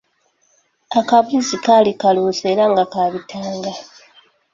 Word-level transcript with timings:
Akabuzi 0.99 1.57
kaali 1.65 1.91
kaluusi 2.01 2.43
era 2.53 2.63
nga 2.71 2.83
kabitanga. 2.93 3.73